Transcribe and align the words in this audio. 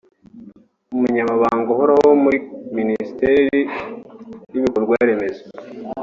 umunyamabanga 0.95 1.67
uhoraho 1.75 2.09
muri 2.23 2.37
Minisiteri 2.77 3.59
y’ibikorwa 4.51 4.95
remezo 5.07 5.43